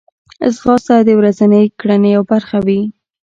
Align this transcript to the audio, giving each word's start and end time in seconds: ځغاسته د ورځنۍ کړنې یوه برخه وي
ځغاسته 0.55 0.95
د 1.07 1.09
ورځنۍ 1.19 1.65
کړنې 1.79 2.09
یوه 2.15 2.25
برخه 2.31 2.57
وي 2.65 2.81